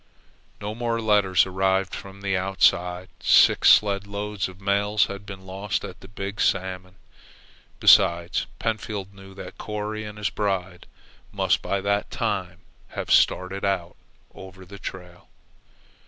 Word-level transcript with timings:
No 0.59 0.73
more 0.73 0.99
letters 0.99 1.45
arrived 1.45 1.93
from 1.93 2.21
the 2.21 2.35
outside. 2.35 3.07
Six 3.19 3.69
sledloads 3.69 4.47
of 4.47 4.59
mails 4.59 5.05
had 5.05 5.27
been 5.27 5.45
lost 5.45 5.83
at 5.85 5.99
the 5.99 6.07
Big 6.07 6.41
Salmon. 6.41 6.95
Besides, 7.79 8.47
Pentfield 8.59 9.13
knew 9.13 9.35
that 9.35 9.59
Corry 9.59 10.03
and 10.03 10.17
his 10.17 10.31
bride 10.31 10.87
must 11.31 11.61
by 11.61 11.81
that 11.81 12.09
time 12.09 12.61
have 12.97 13.11
started 13.11 13.63
in 13.63 13.93
over 14.33 14.65
the 14.65 14.79
trail. 14.79 15.27